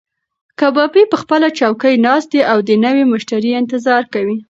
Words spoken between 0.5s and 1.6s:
کبابي په خپله